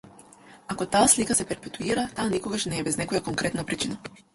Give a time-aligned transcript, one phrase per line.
[0.75, 4.23] Ако таа слика се перпетуира, таа никогаш не е без некоја конкретна причина.